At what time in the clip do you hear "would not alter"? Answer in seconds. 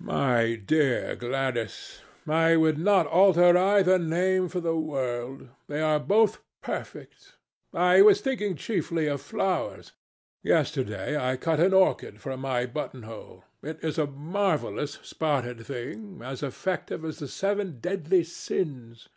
2.56-3.54